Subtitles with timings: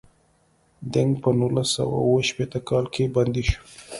[0.93, 3.61] دینګ په نولس سوه اووه شپیته کال کې بندي شو.